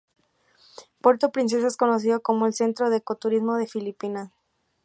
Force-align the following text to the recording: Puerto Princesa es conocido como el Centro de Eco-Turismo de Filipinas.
Puerto 0.99 1.31
Princesa 1.31 1.67
es 1.67 1.77
conocido 1.77 2.23
como 2.23 2.47
el 2.47 2.55
Centro 2.55 2.89
de 2.89 2.97
Eco-Turismo 2.97 3.57
de 3.57 3.67
Filipinas. 3.67 4.31